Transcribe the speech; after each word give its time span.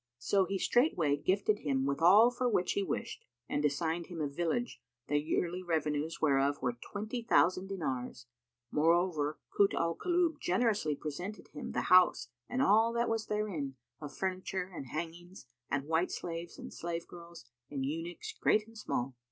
So 0.17 0.45
he 0.45 0.57
straightway 0.57 1.15
gifted 1.15 1.59
him 1.59 1.85
with 1.85 2.01
all 2.01 2.31
for 2.31 2.49
which 2.49 2.71
he 2.71 2.81
wished 2.81 3.23
and 3.47 3.63
assigned 3.63 4.07
him 4.07 4.19
a 4.19 4.27
village, 4.27 4.81
the 5.05 5.19
yearly 5.19 5.61
revenues 5.61 6.19
whereof 6.19 6.59
were 6.59 6.79
twenty 6.91 7.21
thousand 7.21 7.67
dinars. 7.67 8.25
Moreover 8.71 9.37
Kut 9.55 9.75
al 9.75 9.95
Kulub 9.95 10.39
generously 10.39 10.95
presented 10.95 11.49
him 11.49 11.73
the 11.73 11.81
house 11.93 12.29
and 12.49 12.63
all 12.63 12.91
that 12.93 13.09
was 13.09 13.27
therein 13.27 13.75
of 13.99 14.17
furniture 14.17 14.71
and 14.73 14.87
hangings 14.87 15.45
and 15.69 15.83
white 15.85 16.09
slaves 16.09 16.57
and 16.57 16.73
slave 16.73 17.05
girls 17.07 17.45
and 17.69 17.85
eunuchs 17.85 18.33
great 18.33 18.65
and 18.65 18.75
small. 18.75 19.13